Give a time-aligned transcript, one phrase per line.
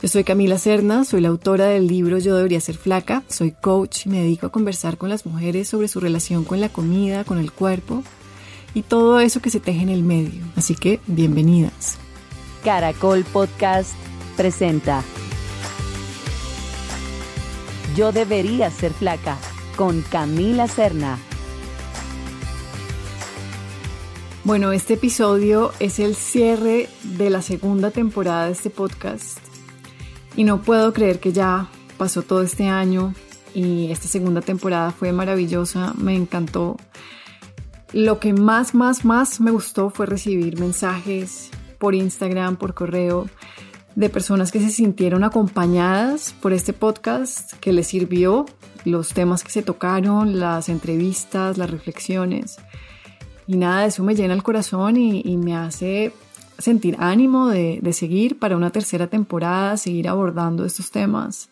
[0.00, 4.06] Yo soy Camila Cerna, soy la autora del libro Yo debería ser flaca, soy coach
[4.06, 7.38] y me dedico a conversar con las mujeres sobre su relación con la comida, con
[7.38, 8.04] el cuerpo
[8.74, 10.44] y todo eso que se teje en el medio.
[10.54, 11.98] Así que bienvenidas.
[12.62, 13.90] Caracol Podcast
[14.36, 15.02] presenta
[17.96, 19.36] Yo debería ser flaca
[19.74, 21.18] con Camila Cerna.
[24.44, 29.47] Bueno, este episodio es el cierre de la segunda temporada de este podcast
[30.38, 33.12] y no puedo creer que ya pasó todo este año
[33.54, 36.76] y esta segunda temporada fue maravillosa, me encantó.
[37.92, 43.28] Lo que más, más, más me gustó fue recibir mensajes por Instagram, por correo,
[43.96, 48.46] de personas que se sintieron acompañadas por este podcast, que les sirvió
[48.84, 52.58] los temas que se tocaron, las entrevistas, las reflexiones.
[53.48, 56.12] Y nada, eso me llena el corazón y, me hace
[56.58, 61.50] sentir ánimo de, seguir para una tercera temporada, seguir abordando estos temas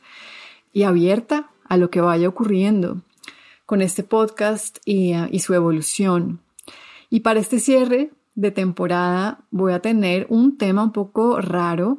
[0.72, 3.00] y abierta a lo que vaya ocurriendo
[3.64, 6.40] con este podcast y, ah, y su evolución.
[7.08, 11.98] Y para este cierre de temporada voy a tener un tema un poco raro,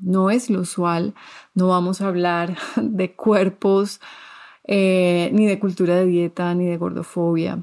[0.00, 1.14] no es lo usual,
[1.54, 4.00] no vamos a hablar de cuerpos,
[4.64, 7.62] eh, ni de cultura de dieta, ni de gordofobia.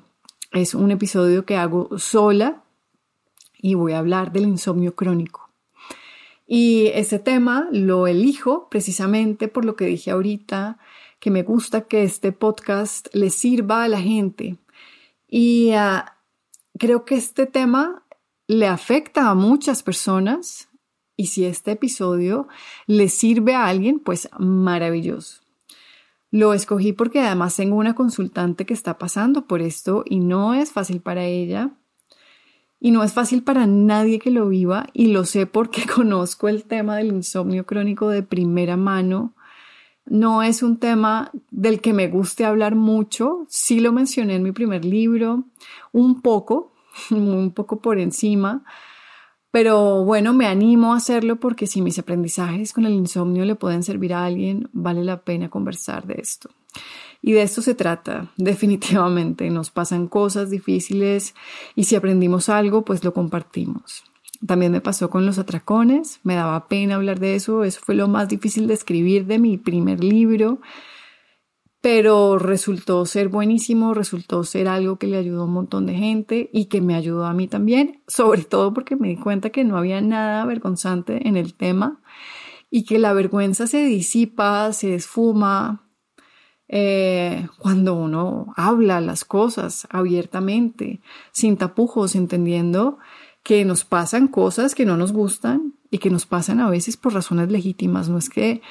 [0.51, 2.63] Es un episodio que hago sola
[3.61, 5.49] y voy a hablar del insomnio crónico.
[6.47, 10.77] Y este tema lo elijo precisamente por lo que dije ahorita,
[11.19, 14.57] que me gusta que este podcast le sirva a la gente.
[15.27, 16.17] Y ah,
[16.77, 18.03] creo que este tema
[18.47, 20.69] le afecta a muchas personas
[21.17, 22.47] y si este episodio
[22.85, 25.41] le sirve a alguien, pues maravilloso.
[26.29, 30.71] Lo escogí porque además tengo una consultante que está pasando por esto y no es
[30.71, 31.71] fácil para ella
[32.85, 36.65] y no es fácil para nadie que lo viva y lo sé porque conozco el
[36.65, 39.33] tema del insomnio crónico de primera mano
[40.05, 43.47] no es un tema del que me guste hablar mucho.
[43.49, 45.45] Sí lo mencioné en mi primer libro,
[45.91, 46.73] un poco,
[47.09, 48.63] un poco por encima.
[49.49, 53.81] Pero bueno, me animo a hacerlo porque si mis aprendizajes con el insomnio le pueden
[53.81, 56.51] servir a alguien, vale la pena conversar de esto.
[57.21, 59.49] Y de esto se trata, definitivamente.
[59.49, 61.35] Nos pasan cosas difíciles
[61.75, 64.03] y si aprendimos algo, pues lo compartimos.
[64.45, 68.07] También me pasó con los atracones, me daba pena hablar de eso, eso fue lo
[68.07, 70.59] más difícil de escribir de mi primer libro,
[71.81, 76.49] pero resultó ser buenísimo, resultó ser algo que le ayudó a un montón de gente
[76.51, 79.77] y que me ayudó a mí también, sobre todo porque me di cuenta que no
[79.77, 82.01] había nada vergonzante en el tema
[82.71, 85.84] y que la vergüenza se disipa, se esfuma,
[86.67, 92.97] eh, cuando uno habla las cosas abiertamente, sin tapujos, entendiendo
[93.43, 97.13] que nos pasan cosas que no nos gustan y que nos pasan a veces por
[97.13, 98.09] razones legítimas.
[98.09, 98.61] No es que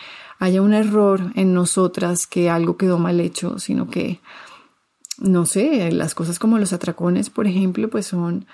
[0.41, 4.21] haya un error en nosotras, que algo quedó mal hecho, sino que,
[5.19, 8.47] no sé, las cosas como los atracones, por ejemplo, pues son,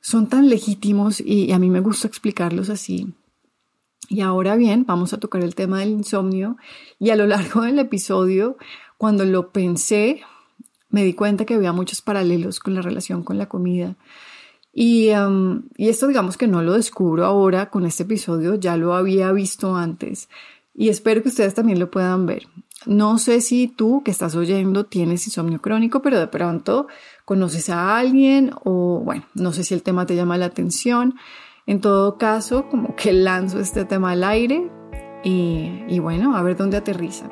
[0.00, 3.14] son tan legítimos y, a mí me gusta explicarlos así.
[4.08, 6.56] Y ahora bien, vamos a tocar el tema del insomnio
[6.98, 8.56] y a lo largo del episodio,
[8.98, 10.22] cuando lo pensé,
[10.88, 13.96] me di cuenta que había muchos paralelos con la relación con la comida.
[14.72, 15.10] Y,
[15.76, 19.76] y, esto digamos que no lo descubro ahora con este episodio, ya lo había visto
[19.76, 20.28] antes
[20.74, 22.48] y espero que ustedes también lo puedan ver.
[22.86, 26.88] No sé si tú que estás oyendo tienes insomnio crónico, pero de pronto
[27.24, 31.14] conoces a alguien o bueno, no sé si el tema te llama la atención.
[31.66, 34.70] En todo caso, como que lanzo este tema al aire
[35.22, 37.30] y, y bueno, a ver dónde aterriza.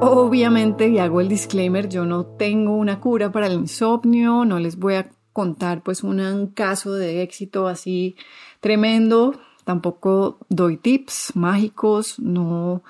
[0.00, 4.76] Obviamente, y hago el disclaimer, yo no tengo una cura para el insomnio, no les
[4.76, 8.16] voy a contar pues un caso de éxito así
[8.58, 12.82] tremendo, tampoco doy tips mágicos, no,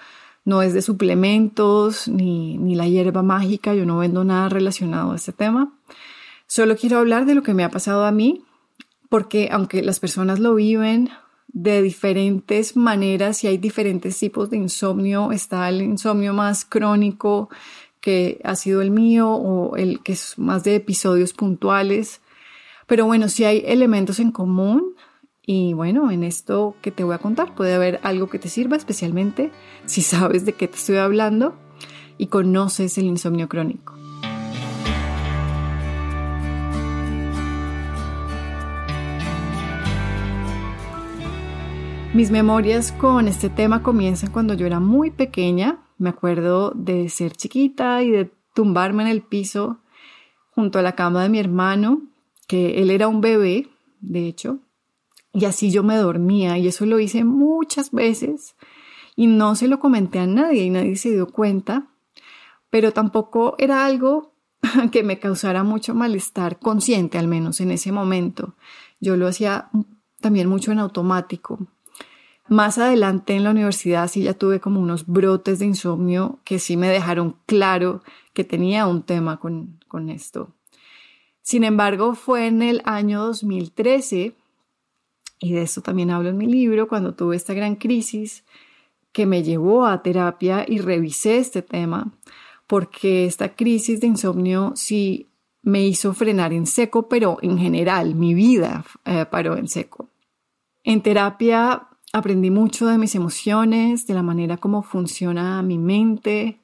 [0.44, 5.16] no es de suplementos ni, ni la hierba mágica, yo no vendo nada relacionado a
[5.16, 5.72] este tema.
[6.46, 8.44] Solo quiero hablar de lo que me ha pasado a mí,
[9.08, 11.10] porque aunque las personas lo viven
[11.54, 15.30] de diferentes maneras y hay diferentes tipos de insomnio.
[15.30, 17.48] Está el insomnio más crónico,
[18.00, 22.20] que ha sido el mío, o el que es más de episodios puntuales.
[22.86, 24.93] Pero bueno, sí hay elementos en común
[25.46, 28.76] y bueno, en esto que te voy a contar puede haber algo que te sirva,
[28.76, 29.52] especialmente
[29.84, 31.54] si sabes de qué te estoy hablando
[32.16, 33.94] y conoces el insomnio crónico.
[42.14, 45.80] Mis memorias con este tema comienzan cuando yo era muy pequeña.
[45.98, 49.80] Me acuerdo de ser chiquita y de tumbarme en el piso
[50.54, 52.02] junto a la cama de mi hermano,
[52.46, 53.66] que él era un bebé,
[54.00, 54.60] de hecho,
[55.34, 58.54] y así yo me dormía y eso lo hice muchas veces
[59.16, 61.88] y no se lo comenté a nadie y nadie se dio cuenta,
[62.70, 64.32] pero tampoco era algo
[64.92, 68.54] que me causara mucho malestar consciente, al menos en ese momento.
[69.00, 69.68] Yo lo hacía
[70.20, 71.58] también mucho en automático.
[72.48, 76.76] Más adelante en la universidad sí ya tuve como unos brotes de insomnio que sí
[76.76, 78.02] me dejaron claro
[78.34, 80.50] que tenía un tema con, con esto.
[81.42, 84.34] Sin embargo, fue en el año 2013,
[85.38, 88.44] y de esto también hablo en mi libro, cuando tuve esta gran crisis
[89.12, 92.12] que me llevó a terapia y revisé este tema,
[92.66, 95.28] porque esta crisis de insomnio sí
[95.62, 100.08] me hizo frenar en seco, pero en general mi vida eh, paró en seco.
[100.82, 106.60] En terapia Aprendí mucho de mis emociones, de la manera como funciona mi mente.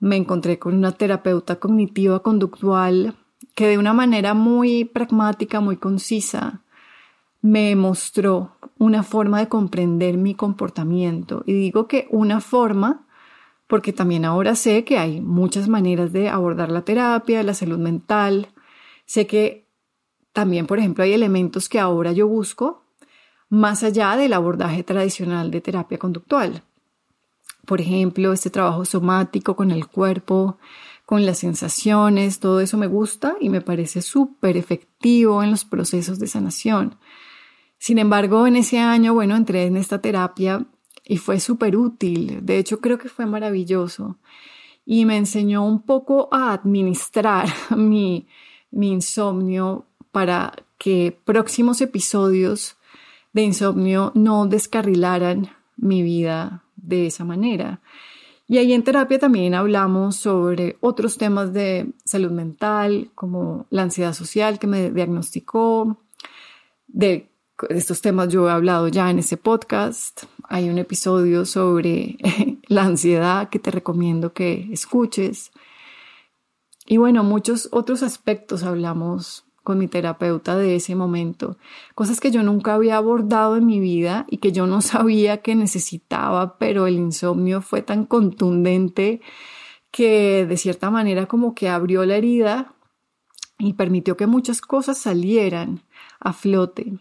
[0.00, 3.16] Me encontré con una terapeuta cognitiva conductual
[3.54, 6.62] que de una manera muy pragmática, muy concisa,
[7.42, 11.42] me mostró una forma de comprender mi comportamiento.
[11.46, 13.06] Y digo que una forma
[13.66, 18.48] porque también ahora sé que hay muchas maneras de abordar la terapia, la salud mental.
[19.06, 19.66] Sé que
[20.32, 22.84] también, por ejemplo, hay elementos que ahora yo busco
[23.48, 26.62] más allá del abordaje tradicional de terapia conductual.
[27.64, 30.58] Por ejemplo, este trabajo somático con el cuerpo,
[31.04, 36.18] con las sensaciones, todo eso me gusta y me parece súper efectivo en los procesos
[36.18, 36.96] de sanación.
[37.78, 40.66] Sin embargo, en ese año, bueno, entré en esta terapia
[41.04, 42.44] y fue súper útil.
[42.44, 44.18] De hecho, creo que fue maravilloso.
[44.84, 48.26] Y me enseñó un poco a administrar mi,
[48.72, 52.76] insomnio para que próximos episodios
[53.32, 57.80] de insomnio no descarrilaran mi vida de esa manera.
[58.48, 64.12] Y ahí en terapia también hablamos sobre otros temas de salud mental, como la ansiedad
[64.12, 65.98] social que me diagnosticó.
[66.86, 67.28] De
[67.70, 70.24] estos temas yo he hablado ya en ese podcast.
[70.48, 72.18] Hay un episodio sobre
[72.68, 75.52] la ansiedad que te recomiendo que escuches.
[76.86, 81.58] Y bueno, muchos otros aspectos hablamos con mi terapeuta de ese momento,
[81.96, 85.56] cosas que yo nunca había abordado en mi vida y que yo no sabía que
[85.56, 89.20] necesitaba, pero el insomnio fue tan contundente
[89.90, 92.74] que de cierta manera como que abrió la herida
[93.58, 95.80] y permitió que muchas cosas salieran
[96.20, 97.00] a flote.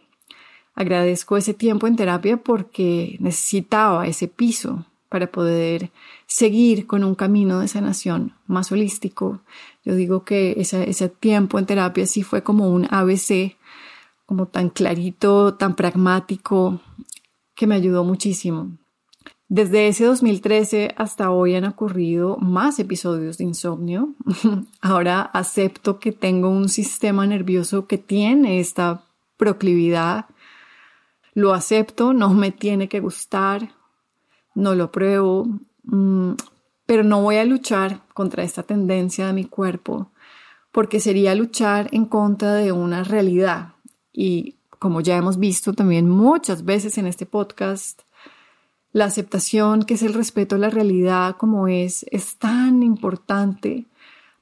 [0.75, 5.91] Agradezco ese tiempo en terapia porque necesitaba ese piso para poder
[6.27, 9.39] seguir con un camino de sanación más holístico.
[9.85, 13.55] Yo digo que ese, tiempo en terapia sí fue como un ABC,
[14.25, 16.81] como tan clarito, tan pragmático,
[17.55, 18.77] que me ayudó muchísimo.
[19.47, 24.15] Desde ese 2013 hasta hoy han ocurrido más episodios de insomnio.
[24.81, 29.05] Ahora acepto que tengo un sistema nervioso que tiene esta
[29.37, 30.25] proclividad.
[31.35, 33.75] Lo acepto, no me tiene que gustar,
[34.55, 35.47] no lo pruebo,
[35.83, 36.31] mm,
[36.87, 40.09] pero no voy a luchar contra esta tendencia de mi cuerpo
[40.75, 43.75] porque sería luchar en contra de una realidad.
[44.11, 48.01] Y como ya hemos visto también muchas veces en este podcast,
[48.91, 53.85] la aceptación, que es el respeto a la realidad como es, es tan importante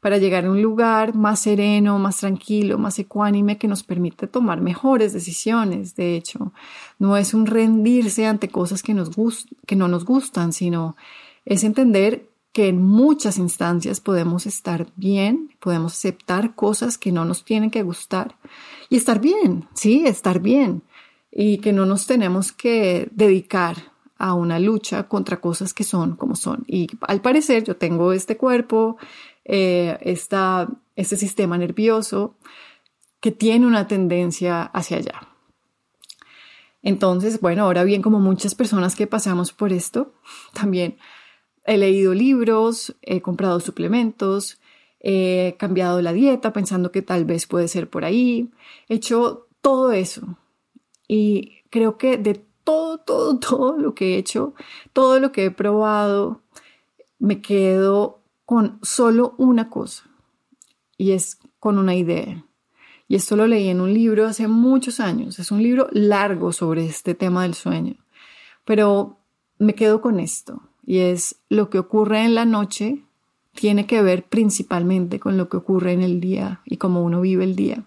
[0.04, 4.60] para llegar a un lugar más sereno, más tranquilo, más ecuánime que nos permite tomar
[4.60, 5.96] mejores decisiones.
[5.96, 6.52] De hecho,
[7.00, 9.12] no es un rendirse ante cosas que, nos
[9.66, 10.98] que no nos gustan, sino
[11.46, 17.46] es entender que en muchas instancias podemos estar bien, podemos aceptar cosas que no nos
[17.46, 18.36] tienen que gustar
[18.90, 20.84] y estar bien, sí, estar bien
[21.32, 26.36] y que no nos tenemos que dedicar a una lucha contra cosas que son como
[26.36, 26.64] son.
[26.68, 28.98] Y al parecer yo tengo este cuerpo,
[29.46, 32.36] eh, este sistema nervioso
[33.20, 35.28] que tiene una tendencia hacia allá.
[36.82, 40.14] Entonces, bueno, ahora bien, como muchas personas que pasamos por esto,
[40.54, 40.98] también
[41.66, 44.60] He leído libros, he comprado suplementos,
[45.00, 48.52] he cambiado la dieta pensando que tal vez puede ser por ahí.
[48.90, 50.38] He hecho todo eso.
[51.08, 54.54] Y creo que de todo, todo, todo lo que he hecho,
[54.92, 56.42] todo lo que he probado,
[57.18, 60.10] me quedo con solo una cosa.
[60.98, 62.46] Y es con una idea.
[63.08, 65.40] Y esto lo leí en un libro hace muchos años.
[65.40, 67.96] Es un libro largo sobre este tema del sueño.
[68.66, 69.20] Pero
[69.60, 73.04] me quedo con esto y es lo que ocurre en la noche
[73.54, 77.44] tiene que ver principalmente con lo que ocurre en el día y cómo uno vive
[77.44, 77.84] el día.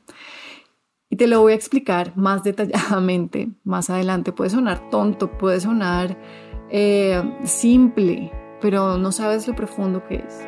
[1.10, 4.32] Y te lo voy a explicar más detalladamente más adelante.
[4.32, 6.18] Puede sonar tonto, puede sonar
[6.70, 10.46] eh, simple, pero no sabes lo profundo que es.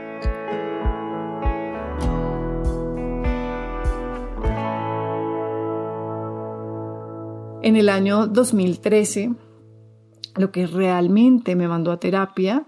[7.62, 9.32] En el año 2013
[10.38, 12.64] lo que realmente me mandó a terapia,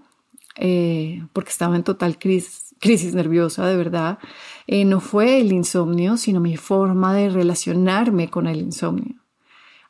[0.57, 4.19] eh, porque estaba en total crisis, nerviosa, de verdad,
[4.67, 9.20] eh, no fue el insomnio, sino mi forma de relacionarme con el insomnio.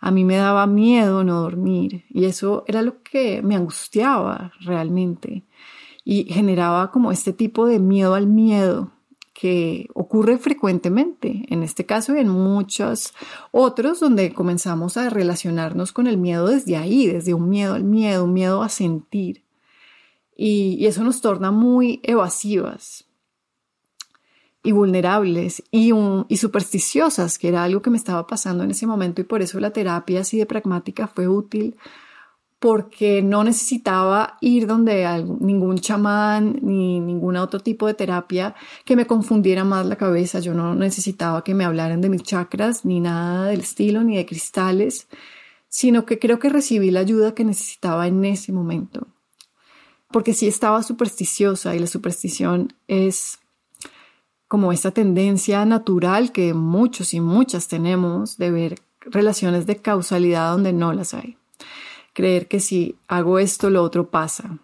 [0.01, 5.43] A mí me daba miedo no dormir y eso era lo que me angustiaba realmente
[6.03, 8.91] y generaba como este tipo de miedo al miedo
[9.33, 13.13] que ocurre frecuentemente, en este caso y en muchos
[13.51, 18.25] otros, donde comenzamos a relacionarnos con el miedo desde ahí, desde un miedo al miedo,
[18.25, 19.43] un miedo a sentir.
[20.35, 23.05] Y, eso nos torna muy evasivas
[24.63, 25.91] y vulnerables y,
[26.27, 29.59] y supersticiosas, que era algo que me estaba pasando en ese momento y por eso
[29.59, 31.75] la terapia así de pragmática fue útil
[32.61, 35.03] porque no necesitaba ir donde
[35.39, 38.53] ningún chamán ni ningún otro tipo de terapia
[38.85, 40.39] que me confundiera más la cabeza.
[40.41, 44.27] Yo no necesitaba que me hablaran de mis chakras, ni nada del estilo, ni de
[44.27, 45.07] cristales,
[45.69, 49.07] sino que creo que recibí la ayuda que necesitaba en ese momento.
[50.11, 53.39] Porque sí estaba supersticiosa y la superstición es
[54.51, 60.73] como esta tendencia natural que muchos y muchas tenemos de ver relaciones de causalidad donde
[60.73, 61.37] no las hay
[62.13, 64.59] creer que si hago esto, lo otro pasa.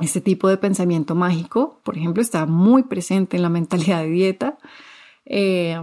[0.00, 4.58] Este tipo de pensamiento mágico, por ejemplo, está muy presente en la mentalidad de dieta.
[5.24, 5.80] Eh,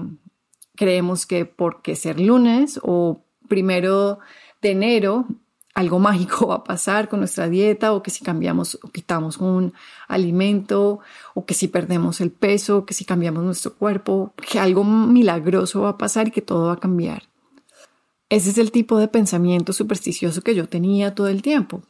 [0.75, 4.19] creemos que porque ser lunes o primero
[4.61, 5.25] de enero
[5.73, 9.73] algo mágico va a pasar con nuestra dieta o que si cambiamos o quitamos un
[10.07, 10.99] alimento
[11.33, 15.89] o que si perdemos el peso, que si cambiamos nuestro cuerpo, que algo milagroso va
[15.89, 17.23] a pasar y que todo va a cambiar.
[18.29, 21.81] Ese es el tipo de pensamiento supersticioso que yo tenía todo el tiempo.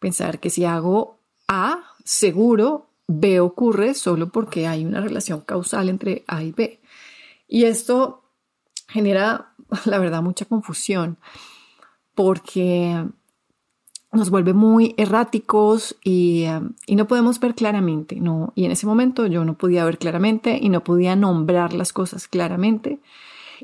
[0.00, 6.24] Pensar que si hago A, seguro B ocurre solo porque hay una relación causal entre
[6.26, 6.80] A y B.
[7.46, 8.24] Y esto
[8.88, 11.18] genera, la verdad, mucha confusión
[12.14, 13.04] porque
[14.14, 16.46] nos vuelve muy erráticos y,
[16.86, 18.16] y, no podemos ver claramente.
[18.20, 21.92] No, y en ese momento yo no podía ver claramente y no podía nombrar las
[21.92, 23.00] cosas claramente.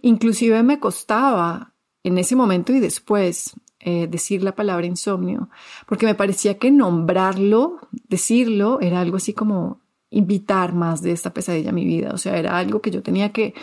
[0.03, 5.49] Inclusive me costaba en ese momento y después eh, decir la palabra insomnio,
[5.87, 7.79] porque me parecía que nombrarlo,
[8.09, 9.81] decirlo, era algo así como
[10.11, 13.33] invitar más de esta pesadilla a mi vida, o sea, era algo que yo tenía
[13.33, 13.55] que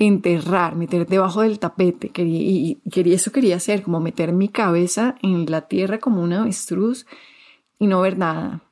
[0.00, 5.16] enterrar, meter debajo del tapete, quería, y, quería, eso quería hacer, como meter mi cabeza
[5.22, 7.04] en la tierra como una avestruz
[7.80, 8.62] y no ver nada.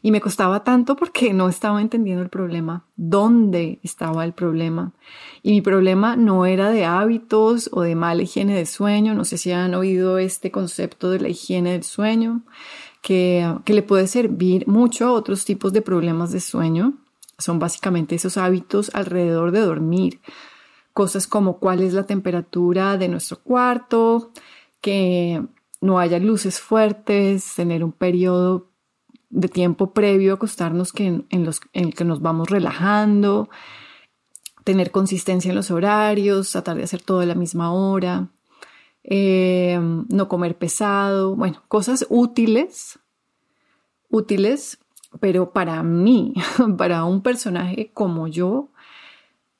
[0.00, 4.92] Y me costaba tanto porque no estaba entendiendo el problema, dónde estaba el problema.
[5.42, 9.14] Y mi problema no era de hábitos o de mala higiene del sueño.
[9.14, 12.42] No sé si han oído este concepto de la higiene del sueño,
[13.00, 16.94] que, que le puede servir mucho a otros tipos de problemas de sueño.
[17.38, 20.20] Son básicamente esos hábitos alrededor de dormir.
[20.92, 24.30] Cosas como cuál es la temperatura de nuestro cuarto,
[24.80, 25.42] que
[25.80, 28.70] no haya luces fuertes, tener un periodo
[29.30, 33.48] de tiempo previo acostarnos que en, los, en el que nos vamos relajando,
[34.62, 38.28] tener consistencia en los horarios, tratar de hacer todo a la misma hora,
[39.02, 42.98] eh, no comer pesado, bueno, cosas útiles,
[44.10, 44.78] útiles
[45.20, 46.34] Pero para mí,
[46.76, 48.68] para un personaje como yo,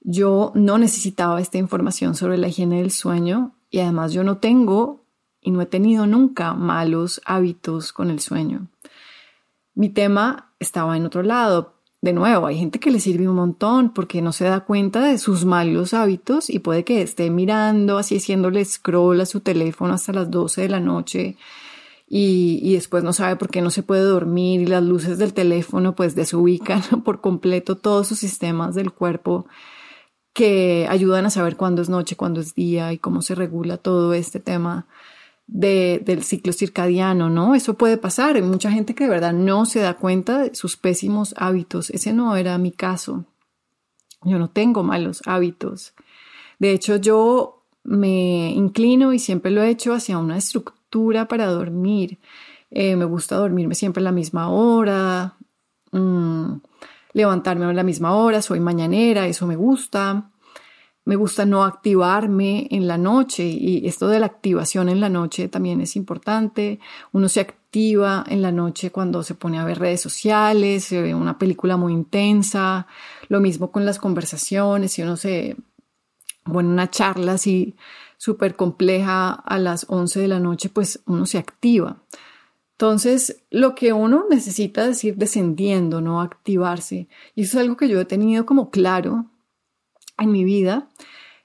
[0.01, 5.05] yo no necesitaba esta información sobre la higiene del sueño y además yo no tengo
[5.41, 8.69] y no he tenido nunca malos hábitos con el sueño.
[9.75, 11.75] Mi tema estaba en otro lado.
[12.01, 15.19] De nuevo, hay gente que le sirve un montón porque no se da cuenta de
[15.19, 20.13] sus malos hábitos y puede que esté mirando, así haciéndole scroll a su teléfono hasta
[20.13, 21.37] las 12 de la noche
[22.15, 25.95] y, después no sabe por qué no se puede dormir y las luces del teléfono
[25.95, 29.47] pues desubican por completo todos sus sistemas del cuerpo
[30.35, 34.13] que ayudan a saber cuándo es noche, cuándo es día y cómo se regula todo
[34.13, 34.87] este tema
[35.47, 37.55] del ciclo circadiano, ¿no?
[37.55, 38.37] Eso puede pasar.
[38.37, 41.89] Hay mucha gente que de verdad no se da cuenta de sus pésimos hábitos.
[41.89, 43.25] Ese no era mi caso.
[44.23, 45.95] Yo no tengo malos hábitos.
[46.59, 50.82] De hecho, yo me inclino y siempre lo he hecho hacia una estructura
[51.29, 52.19] para dormir.
[52.71, 55.37] Eh, me gusta dormirme siempre a la misma hora,
[55.93, 56.55] mm,
[57.13, 60.33] levantarme a la misma hora, soy mañanera, eso me gusta
[61.05, 65.49] me gusta no activarme en la noche y esto de la activación en la noche
[65.49, 66.79] también es importante.
[67.11, 71.15] Uno se activa en la noche cuando se pone a ver redes sociales, se ve
[71.15, 72.87] una película muy intensa,
[73.29, 75.57] lo mismo con las conversaciones, si uno se
[76.45, 77.75] pone una charla así
[78.23, 82.05] súper compleja a las 11 de la noche, pues uno se activa.
[82.71, 87.09] Entonces, lo que uno necesita decir descendiendo, no activarse.
[87.35, 89.27] Y eso es algo que yo he tenido como claro
[90.19, 90.89] en mi vida,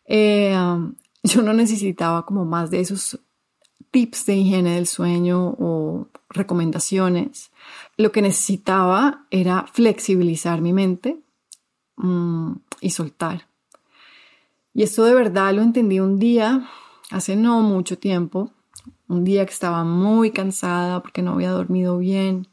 [0.06, 0.94] eh, um,
[1.24, 3.20] yo no necesitaba como más de esos
[3.90, 7.50] tips de higiene del sueño o recomendaciones.
[7.98, 11.18] Lo que necesitaba era flexibilizar mi mente
[11.96, 13.48] mm, y soltar.
[14.78, 16.70] Y esto de verdad lo entendí un día,
[17.10, 18.52] hace no mucho tiempo,
[19.10, 22.48] un día que estaba muy cansada porque no había dormido bien,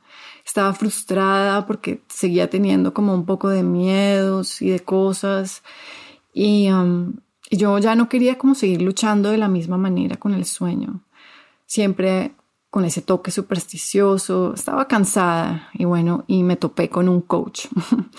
[0.44, 5.62] estaba frustrada porque seguía teniendo como un poco de miedos y de cosas
[6.34, 7.14] Um,
[7.50, 11.02] y yo ya no quería como seguir luchando de la misma manera con el sueño.
[11.66, 12.34] Siempre
[12.70, 17.66] con ese toque supersticioso, estaba cansada y bueno, y me topé con un coach.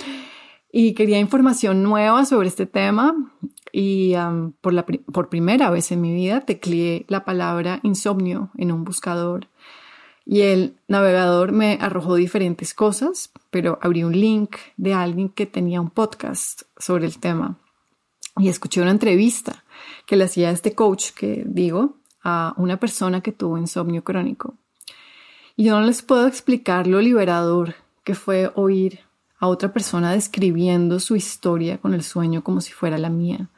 [0.71, 3.15] y quería información nueva sobre este tema
[3.77, 4.13] y
[4.61, 9.49] por primera vez en mi vida tecleé la palabra insomnio en un buscador
[10.25, 15.81] y el navegador me arrojó diferentes cosas, pero abrí un link de alguien que tenía
[15.81, 17.57] un podcast sobre el tema
[18.37, 19.65] y escuché una entrevista
[20.05, 24.53] que le hacía este coach que digo a una persona que tuvo insomnio crónico.
[25.57, 29.01] Y yo no les puedo explicar lo liberador que fue oír
[29.37, 33.49] a otra persona describiendo su historia con el sueño como si fuera la mía.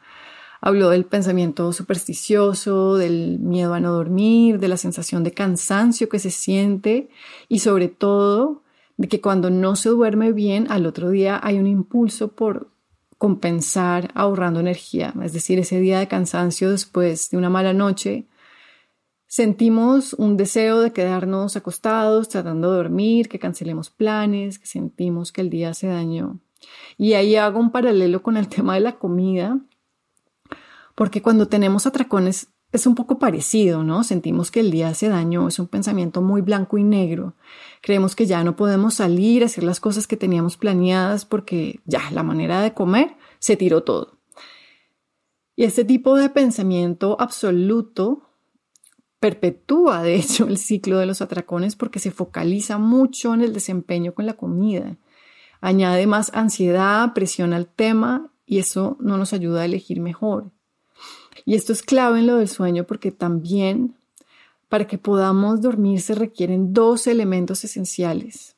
[0.61, 6.19] Habló del pensamiento supersticioso, del miedo a no dormir, de la sensación de cansancio que
[6.19, 7.09] se siente
[7.47, 8.63] y sobre todo
[8.97, 12.69] de que cuando no se duerme bien al otro día hay un impulso por
[13.17, 18.25] compensar ahorrando energía, es decir, ese día de cansancio después de una mala noche,
[19.27, 25.41] sentimos un deseo de quedarnos acostados, tratando de dormir, que cancelemos planes, que sentimos que
[25.41, 26.39] el día se dañó.
[26.97, 29.59] Y ahí hago un paralelo con el tema de la comida,
[30.97, 34.03] porque cuando tenemos atracones es un poco parecido, ¿no?
[34.03, 37.35] Sentimos que el día hace daño, es un pensamiento muy blanco y negro.
[37.83, 42.23] Creemos que ya no podemos salir hacer las cosas que teníamos planeadas porque ya la
[42.23, 44.17] manera de comer se tiró todo.
[45.55, 48.31] Y este tipo de pensamiento absoluto
[49.19, 54.15] perpetúa, de hecho, el ciclo de los atracones porque se focaliza mucho en el desempeño
[54.15, 54.97] con la comida.
[55.61, 60.56] Añade más ansiedad, presión al tema y eso no nos ayuda a elegir mejor.
[61.47, 63.95] Y esto es clave en lo del sueño porque también
[64.67, 68.57] para que podamos dormir se requieren dos elementos esenciales.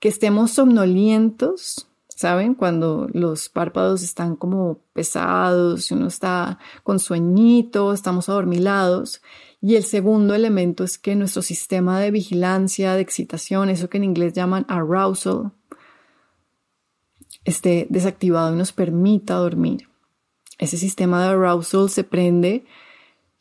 [0.00, 2.56] Que estemos somnolientos, ¿saben?
[2.56, 9.22] Cuando los párpados están como pesados, uno está con sueñito, estamos adormilados.
[9.60, 14.04] Y el segundo elemento es que nuestro sistema de vigilancia, de excitación, eso que en
[14.04, 15.52] inglés llaman arousal,
[17.44, 19.91] esté desactivado y nos permita dormir.
[20.62, 22.64] Ese sistema de arousal se prende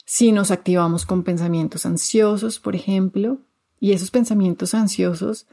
[0.06, 3.38] si nos activamos con pensamientos ansiosos, por ejemplo,
[3.80, 5.46] y esos pensamientos ansiosos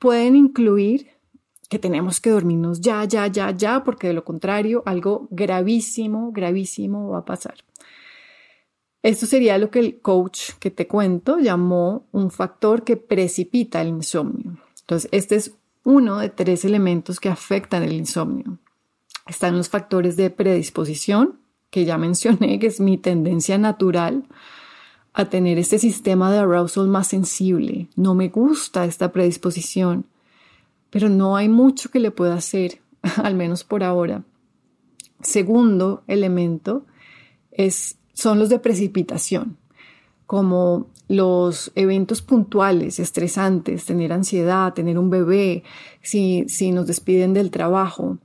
[0.00, 1.10] pueden incluir
[1.68, 7.10] que tenemos que dormirnos ya, ya, ya, ya, porque de lo contrario algo gravísimo, gravísimo
[7.10, 7.54] va a pasar.
[9.04, 13.86] Esto sería lo que el coach que te cuento llamó un factor que precipita el
[13.86, 14.58] insomnio.
[14.80, 18.58] Entonces, este es uno de tres elementos que afectan el insomnio.
[19.26, 21.38] Están los factores de predisposición,
[21.70, 24.24] que ya mencioné, que es mi tendencia natural
[25.14, 27.88] a tener este sistema de arousal más sensible.
[27.94, 30.06] No me gusta esta predisposición.
[30.90, 32.80] pero no hay mucho que le pueda hacer,
[33.16, 34.22] al menos por ahora.
[35.20, 36.84] Segundo elemento
[37.50, 39.56] es, son los de precipitación,
[40.26, 45.64] como los eventos puntuales, estresantes, tener ansiedad, tener un bebé,
[46.02, 48.18] si, si nos despiden del trabajo,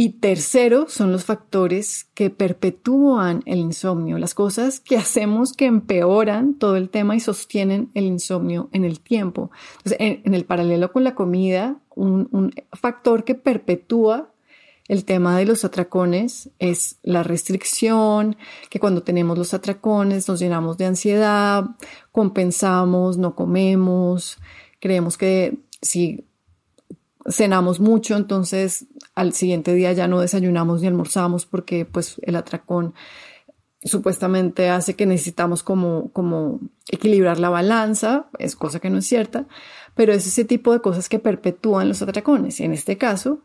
[0.00, 6.54] y tercero, son los factores que perpetúan el insomnio, las cosas que hacemos que empeoran
[6.54, 9.50] todo el tema y sostienen el insomnio en el tiempo.
[9.84, 14.30] En, el paralelo con la comida, un factor que perpetúa
[14.86, 18.36] el tema de los atracones es la restricción,
[18.70, 21.64] que cuando tenemos los atracones nos llenamos de ansiedad,
[22.12, 24.38] compensamos, no comemos,
[24.78, 26.27] creemos que si
[27.30, 32.94] cenamos mucho, entonces al siguiente día ya no desayunamos ni almorzamos porque pues el atracón
[33.84, 36.60] supuestamente hace que necesitamos como, como
[36.90, 39.46] equilibrar la balanza, es cosa que no es cierta,
[39.94, 42.60] pero es ese tipo de cosas que perpetúan los atracones.
[42.60, 43.42] En este caso,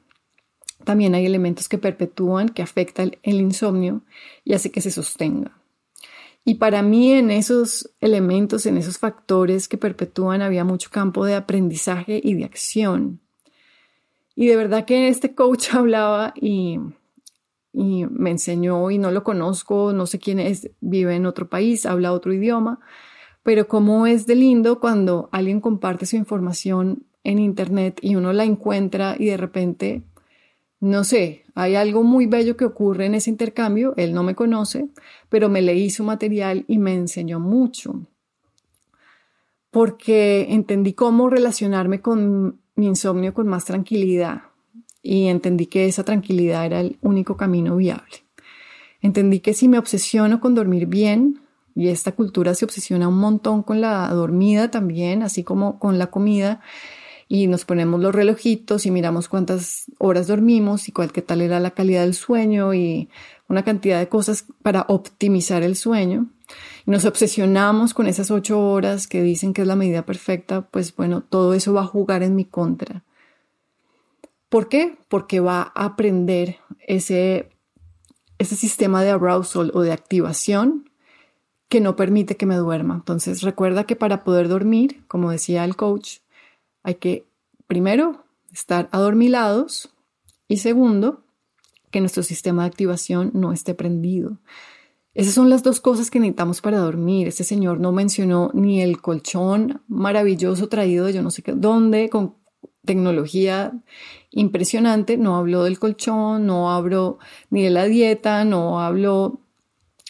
[0.83, 4.01] también hay elementos que perpetúan, que afectan el insomnio
[4.43, 5.57] y hace que se sostenga.
[6.45, 11.35] Y para mí en esos elementos, en esos factores que perpetúan, había mucho campo de
[11.35, 13.21] aprendizaje y de acción.
[14.35, 16.79] Y de verdad que este coach hablaba y,
[17.73, 22.13] me enseñó y no lo conozco, no sé quién es, vive en otro país, habla
[22.13, 22.79] otro idioma,
[23.41, 28.43] pero cómo es de lindo cuando alguien comparte su información en internet y uno la
[28.43, 30.03] encuentra y de repente,
[30.79, 34.89] no sé, hay algo muy bello que ocurre en ese intercambio, él no me conoce,
[35.29, 38.05] pero me leí su material y me enseñó mucho,
[39.71, 44.43] porque entendí cómo relacionarme con mi insomnio con más tranquilidad
[45.01, 48.23] y entendí que esa tranquilidad era el único camino viable.
[49.01, 51.41] Entendí que si me obsesiono con dormir bien,
[51.75, 56.07] y esta cultura se obsesiona un montón con la dormida también, así como con la
[56.07, 56.61] comida,
[57.27, 61.59] y nos ponemos los relojitos y miramos cuántas horas dormimos y cuál qué tal era
[61.59, 63.09] la calidad del sueño y
[63.49, 66.27] una cantidad de cosas para optimizar el sueño
[66.85, 71.21] nos obsesionamos con esas ocho horas que dicen que es la medida perfecta, pues bueno,
[71.23, 73.03] todo eso va a jugar en mi contra.
[74.49, 74.97] ¿Por qué?
[75.07, 77.49] Porque va a aprender ese,
[78.37, 80.89] ese sistema de arousal o de activación
[81.69, 82.93] que no permite que me duerma.
[82.93, 86.19] Entonces recuerda que para poder dormir, como decía el coach,
[86.83, 87.25] hay que
[87.65, 89.89] primero estar adormilados
[90.47, 91.23] y segundo,
[91.89, 94.37] que nuestro sistema de activación no esté prendido.
[95.13, 97.27] Esas son las dos cosas que necesitamos para dormir.
[97.27, 102.09] Este señor no mencionó ni el colchón maravilloso traído de yo no sé qué, dónde,
[102.09, 102.35] con
[102.83, 103.73] tecnología
[104.31, 105.17] impresionante.
[105.17, 107.19] No habló del colchón, no habló
[107.51, 109.41] ni de la dieta, no habló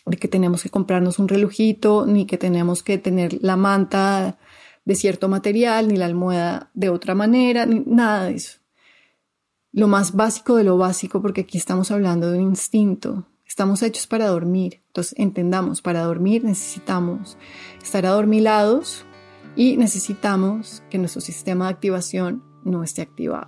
[0.05, 4.37] de que tenemos que comprarnos un relojito, ni que tenemos que tener la manta
[4.85, 8.59] de cierto material, ni la almohada de otra manera, ni nada de eso.
[9.73, 14.07] Lo más básico de lo básico, porque aquí estamos hablando de un instinto, Estamos hechos
[14.07, 14.82] para dormir.
[14.93, 17.35] Entonces entendamos, para dormir necesitamos
[17.81, 19.07] estar adormilados
[19.55, 23.47] y necesitamos que nuestro sistema de activación no esté activado.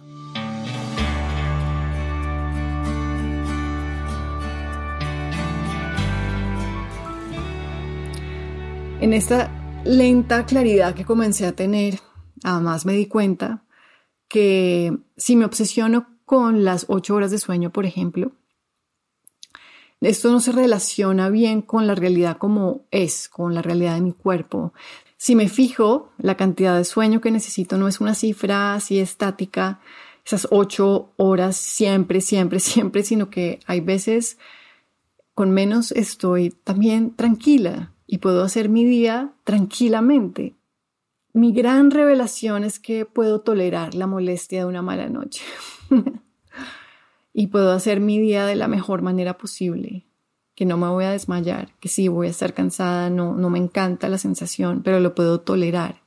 [9.00, 9.52] En esta
[9.84, 12.00] lenta claridad que comencé a tener,
[12.44, 13.64] además me di cuenta
[14.28, 18.32] que si me obsesiono con las ocho horas de sueño, por ejemplo,
[20.10, 24.13] esto no se relaciona bien con la realidad como es, con la realidad de mi
[24.13, 24.74] cuerpo.
[25.18, 29.80] Si me fijo, la cantidad de sueño que necesito no es una cifra así estática,
[30.26, 34.38] esas ocho horas siempre, siempre, siempre, sino que hay veces
[35.34, 40.56] con menos estoy también tranquila y puedo hacer mi día tranquilamente.
[41.34, 45.44] Mi gran revelación es que puedo tolerar la molestia de una mala noche.
[47.38, 50.06] y puedo hacer mi día de la mejor manera posible,
[50.56, 53.60] que no me voy a desmayar, que sí voy a estar cansada, no, no me
[53.60, 56.02] encanta la sensación, pero lo puedo tolerar.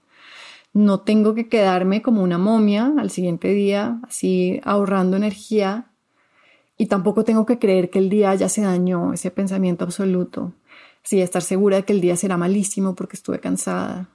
[0.73, 5.91] No tengo que quedarme como una momia al siguiente día, así ahorrando energía,
[6.79, 10.55] y tampoco tengo que creer que el día ya se dañó, ese pensamiento absoluto,
[11.03, 14.09] sí, estar segura de que el día será malísimo porque estuve cansada.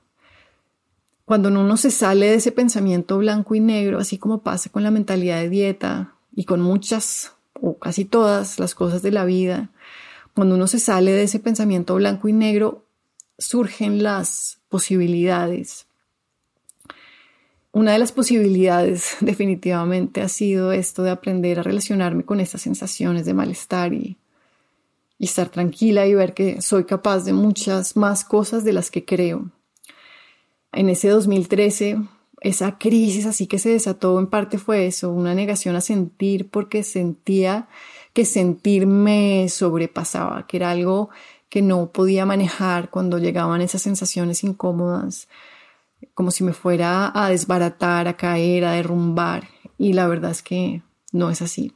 [1.26, 4.90] Cuando uno se sale de ese pensamiento blanco y negro, así como pasa con la
[4.90, 9.70] mentalidad de dieta, y con muchas o casi todas las cosas de la vida,
[10.36, 12.86] cuando uno se sale de ese pensamiento blanco y negro,
[13.38, 15.86] surgen las posibilidades.
[17.72, 23.26] Una de las posibilidades definitivamente ha sido esto de aprender a relacionarme con estas sensaciones
[23.26, 24.18] de malestar y,
[25.18, 29.06] y estar tranquila y ver que soy capaz de muchas más cosas de las que
[29.06, 29.50] creo.
[30.72, 32.00] En ese 2013
[32.44, 36.84] esa crisis así que se desató en parte fue eso, una negación a sentir porque
[36.84, 37.68] sentía
[38.12, 41.10] que sentir me sobrepasaba, que era algo
[41.50, 45.30] que no podía manejar cuando llegaban esas sensaciones incómodas,
[46.14, 49.48] como si me fuera a desbaratar, a caer, a derrumbar.
[49.78, 51.74] Y la verdad es que no es así.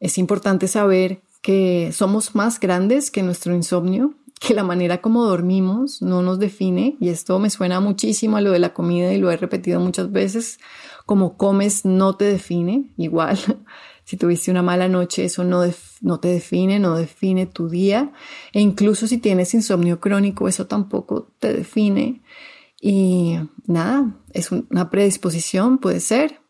[0.00, 4.14] Es importante saber que somos más grandes que nuestro insomnio,
[4.46, 8.50] que la manera como dormimos no nos define, y esto me suena muchísimo a lo
[8.50, 10.58] de la comida y lo he repetido muchas veces,
[11.06, 13.38] como comes no te define, igual
[14.04, 15.62] si tuviste una mala noche, eso no,
[16.00, 18.12] no te define, no define tu día.
[18.52, 22.22] E incluso si tienes insomnio crónico, eso tampoco te define.
[22.80, 26.40] Y nada, es una predisposición, puede ser.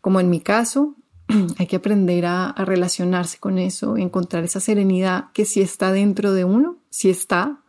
[0.00, 0.96] Como en mi caso,
[1.58, 6.44] hay que aprender a, relacionarse con eso encontrar esa serenidad que sí está dentro de
[6.44, 7.60] uno, sí está.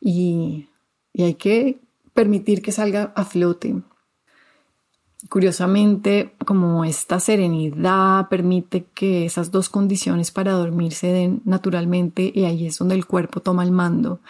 [0.00, 0.68] Y,
[1.12, 1.78] y hay que
[2.12, 3.82] permitir que salga a flote.
[5.28, 12.44] Curiosamente, como esta serenidad permite que esas dos condiciones para dormir se den naturalmente y
[12.44, 14.20] ahí es donde el cuerpo toma el mando.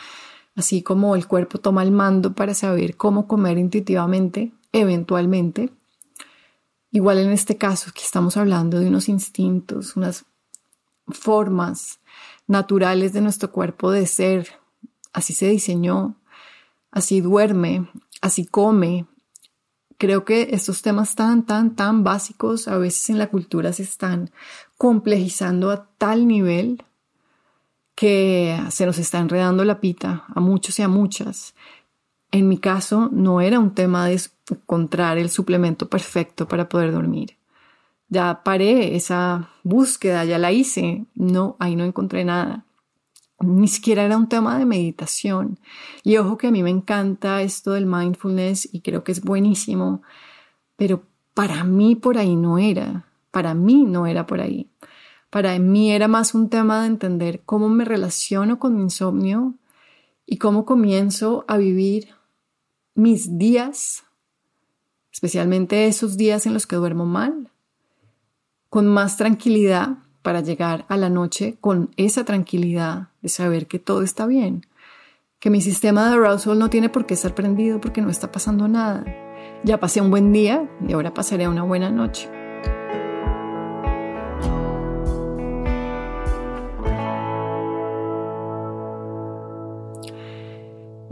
[0.54, 5.70] Así como el cuerpo toma el mando para saber cómo comer intuitivamente, eventualmente.
[6.94, 10.26] Igual en este caso, que estamos hablando de unos instintos, unas
[11.08, 11.98] formas
[12.46, 14.60] naturales de nuestro cuerpo de ser.
[15.12, 16.14] Así se diseñó,
[16.92, 19.08] así duerme, así come,
[19.98, 24.30] Creo que estos temas tan, tan, tan básicos a veces en la cultura se están
[24.76, 26.84] complejizando a tal nivel
[27.94, 31.54] que se nos está enredando la pita a muchos y a muchas.
[32.34, 34.20] En mi caso no era un tema de
[34.50, 37.36] encontrar el suplemento perfecto para poder dormir.
[38.08, 41.06] Ya paré esa búsqueda, ya la hice.
[41.14, 42.64] No, ahí no encontré nada
[43.44, 45.58] ni siquiera era un tema de meditación.
[46.02, 50.02] Y ojo que a mí me encanta esto del mindfulness y creo que es buenísimo,
[50.76, 51.02] pero
[51.34, 54.70] para mí por ahí no era, para mí no era por ahí.
[55.30, 59.54] Para mí era más un tema de entender cómo me relaciono con mi insomnio
[60.26, 62.08] y cómo comienzo a vivir
[62.94, 64.04] mis días,
[65.12, 67.50] especialmente esos días en los que duermo mal,
[68.70, 74.02] con más tranquilidad para llegar a la noche con esa tranquilidad de saber que todo
[74.02, 74.66] está bien,
[75.38, 78.66] que mi sistema de arousal no tiene por qué estar prendido porque no está pasando
[78.66, 79.04] nada.
[79.62, 82.33] Ya pasé un buen día y ahora pasaré una buena noche.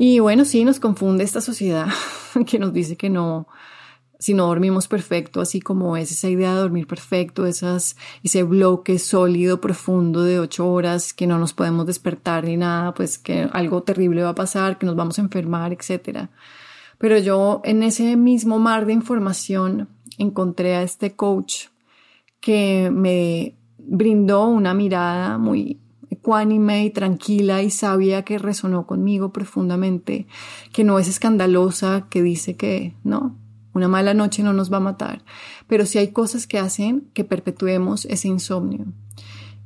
[0.05, 1.87] Y bueno, sí, nos confunde esta sociedad
[2.49, 3.47] que nos dice que no,
[4.19, 8.99] si no dormimos perfecto, así como es esa idea de dormir perfecto, esas, ese bloque
[8.99, 13.85] sólido, profundo de ocho horas, que no nos podemos despertar ni nada, pues que algo
[13.85, 16.27] terrible va a pasar, que nos vamos a enfermar, etc.
[16.99, 19.89] Pero yo en ese mismo mar de información
[20.19, 21.67] encontré a este coach
[22.41, 25.79] que me brindó una mirada muy
[26.13, 30.27] ecuánime y tranquila y sabia que resonó conmigo profundamente,
[30.73, 33.37] que no es escandalosa, que dice que no,
[33.75, 35.25] una mala noche no nos va a matar,
[35.67, 38.87] pero sí hay cosas que hacen que perpetuemos ese insomnio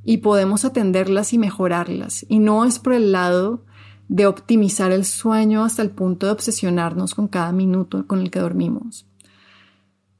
[0.04, 2.24] y podemos atenderlas y mejorarlas.
[2.28, 3.64] Y no es por el lado
[4.08, 8.38] de optimizar el sueño hasta el punto de obsesionarnos con cada minuto con el que
[8.38, 9.04] dormimos.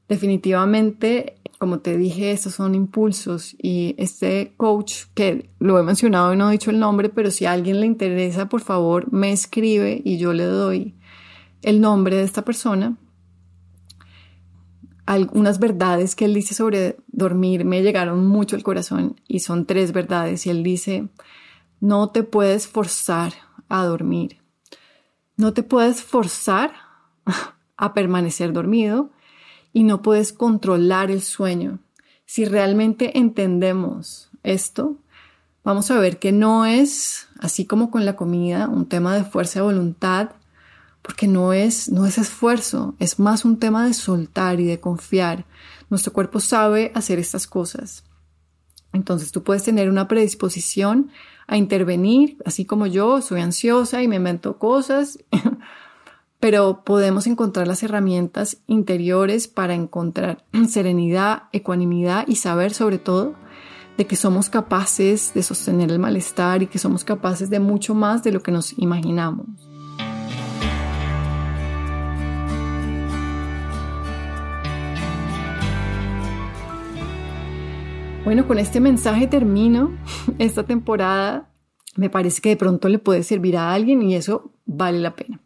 [0.09, 6.37] Definitivamente, como te dije, estos son impulsos y este coach, que lo he mencionado y
[6.37, 10.01] no he dicho el nombre, pero si a alguien le interesa, por favor, me escribe
[10.03, 10.95] y yo le doy
[11.63, 12.97] el nombre de esta persona.
[15.07, 19.93] Algunas verdades que él dice sobre dormir me llegaron mucho al corazón y son tres
[19.93, 20.45] verdades.
[20.45, 21.07] Y él dice,
[21.79, 23.33] no te puedes forzar
[23.69, 24.41] a dormir,
[25.37, 26.73] no te puedes forzar
[27.77, 29.11] a permanecer dormido
[29.77, 31.77] y no puedes controlar el sueño.
[32.25, 34.97] Si realmente entendemos esto,
[35.63, 39.59] vamos a ver que no es, así como con la comida, un tema de fuerza
[39.59, 40.31] de voluntad,
[41.03, 45.45] porque no es, no es esfuerzo, es más un tema de soltar y de confiar.
[45.91, 48.03] Nuestro cuerpo sabe hacer estas cosas.
[48.93, 51.11] Entonces tú puedes tener una predisposición
[51.45, 55.19] a intervenir, así como yo soy ansiosa y me invento cosas,
[56.39, 63.35] pero podemos encontrar las herramientas interiores para encontrar serenidad, ecuanimidad y saber sobre todo
[63.97, 68.23] de que somos capaces de sostener el malestar y que somos capaces de mucho más
[68.23, 69.47] de lo que nos imaginamos.
[78.23, 79.97] Bueno, con este mensaje termino
[80.37, 81.49] esta temporada.
[81.95, 85.39] Me parece que de pronto le puede servir a alguien y eso vale la pena.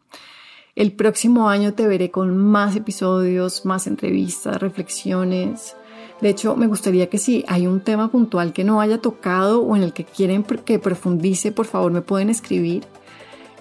[0.82, 5.76] El próximo año te veré con más episodios, más entrevistas, reflexiones.
[6.22, 9.76] De hecho, me gustaría que si hay un tema puntual que no haya tocado o
[9.76, 12.84] en el que quieren que profundice, por favor me pueden escribir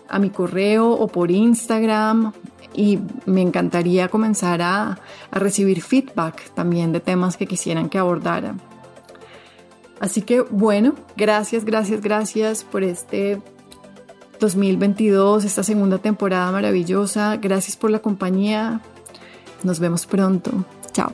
[0.08, 2.32] a mi correo o por Instagram
[2.74, 4.98] y me encantaría comenzar a,
[5.30, 8.54] a recibir feedback también de temas que quisieran que abordara.
[10.00, 13.42] Así que bueno, gracias, gracias, gracias por este
[14.40, 17.36] 2022, esta segunda temporada maravillosa.
[17.36, 18.80] Gracias por la compañía.
[19.62, 20.64] Nos vemos pronto.
[20.92, 21.12] Chao.